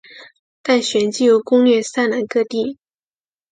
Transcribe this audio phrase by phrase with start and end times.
[0.63, 2.79] 但旋即又攻掠山南各地。